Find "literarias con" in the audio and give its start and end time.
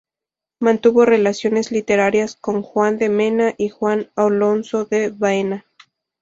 1.71-2.63